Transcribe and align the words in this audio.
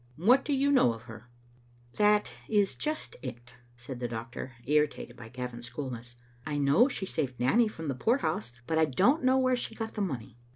"What 0.29 0.43
do 0.43 0.51
you 0.51 0.71
know 0.71 0.93
of 0.95 1.03
her?"" 1.03 1.29
That 1.97 2.33
is 2.49 2.73
just 2.73 3.17
it," 3.21 3.53
said 3.77 3.99
the 3.99 4.07
doctor, 4.07 4.53
irritated 4.65 5.15
by 5.15 5.29
Gavin's 5.29 5.69
coolness. 5.69 6.15
"I 6.43 6.57
know 6.57 6.87
she 6.87 7.05
saved 7.05 7.39
Nanny 7.39 7.67
from 7.67 7.87
the 7.87 7.93
poor 7.93 8.17
house, 8.17 8.51
but 8.65 8.79
I 8.79 8.85
don't 8.85 9.23
know 9.23 9.37
where 9.37 9.55
she 9.55 9.75
got 9.75 9.93
the 9.93 10.01
money. 10.01 10.39